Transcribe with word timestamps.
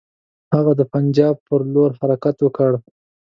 هغه 0.53 0.71
د 0.79 0.81
پنجاب 0.93 1.35
پر 1.47 1.61
لور 1.73 1.89
حرکت 1.99 2.37
وکړ. 2.41 2.71